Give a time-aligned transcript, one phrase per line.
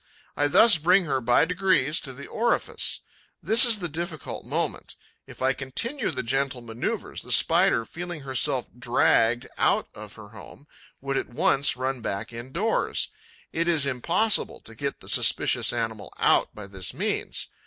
[0.35, 3.01] I thus bring her, by degrees, to the orifice.
[3.43, 4.95] This is the difficult moment.
[5.27, 10.65] If I continue the gentle movement, the Spider, feeling herself dragged out of her home,
[11.01, 13.09] would at once run back indoors.
[13.53, 17.47] It is impossible to get the suspicious animal out by this means.